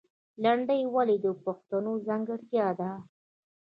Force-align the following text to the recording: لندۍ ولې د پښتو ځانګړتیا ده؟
لندۍ 0.43 0.81
ولې 0.95 1.15
د 1.23 1.25
پښتو 1.43 1.91
ځانګړتیا 2.07 2.67
ده؟ 2.79 2.91